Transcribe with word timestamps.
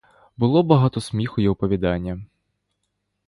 Було 0.37 0.63
багато 0.63 1.01
сміху 1.01 1.41
й 1.41 1.47
оповідання. 1.47 2.21